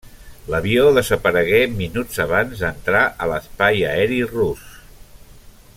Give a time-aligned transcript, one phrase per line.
[0.51, 4.65] L'avió desaparegué minuts abans d'entrar a l'espai aeri rus.